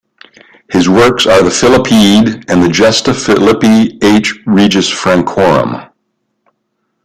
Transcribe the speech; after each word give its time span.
His 0.71 0.89
works 0.89 1.27
are 1.27 1.43
the 1.43 1.51
"Philippide" 1.51 2.49
and 2.49 2.63
the 2.63 2.67
"Gesta 2.69 3.13
Philippi 3.13 3.99
H. 4.01 4.39
regis 4.47 4.89
Francorum". 4.89 5.91